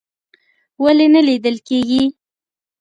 [0.83, 2.03] ولې نه لیدل کیږي؟